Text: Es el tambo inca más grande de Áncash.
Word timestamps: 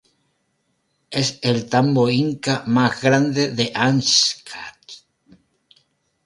Es 1.11 1.37
el 1.43 1.69
tambo 1.69 2.09
inca 2.09 2.63
más 2.65 2.99
grande 3.03 3.49
de 3.51 3.71
Áncash. 3.75 4.95